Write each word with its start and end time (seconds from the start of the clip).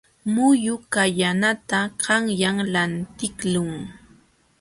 Muyu 0.33 0.73
kallanata 0.93 1.79
qanyan 2.03 2.57
lantiqlun. 2.73 3.71